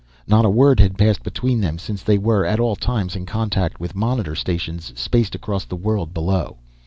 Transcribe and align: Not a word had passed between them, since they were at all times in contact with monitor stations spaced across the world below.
Not 0.25 0.45
a 0.45 0.49
word 0.49 0.79
had 0.79 0.97
passed 0.97 1.21
between 1.21 1.61
them, 1.61 1.77
since 1.77 2.01
they 2.01 2.17
were 2.17 2.43
at 2.43 2.59
all 2.59 2.75
times 2.75 3.15
in 3.15 3.27
contact 3.27 3.79
with 3.79 3.93
monitor 3.93 4.33
stations 4.33 4.91
spaced 4.95 5.35
across 5.35 5.63
the 5.65 5.75
world 5.75 6.11
below. 6.11 6.57